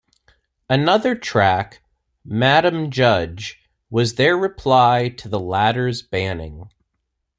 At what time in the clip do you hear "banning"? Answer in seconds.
6.01-6.71